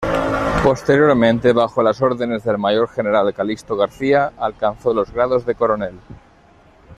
Posteriormente, 0.63 1.53
bajo 1.53 1.83
las 1.83 2.01
órdenes 2.01 2.43
del 2.43 2.57
Mayor 2.57 2.89
general 2.89 3.31
Calixto 3.35 3.77
García, 3.77 4.33
alcanzó 4.39 4.95
los 4.95 5.11
grados 5.11 5.45
de 5.45 5.53
Coronel. 5.53 5.93